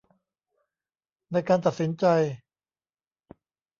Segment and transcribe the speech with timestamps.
[1.31, 2.05] ในการตัดสินใจ